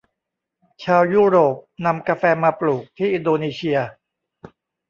[0.83, 1.55] ชาวยุโรป
[1.85, 3.77] นำกาแฟมาปลูกที่อินโดนีเชีย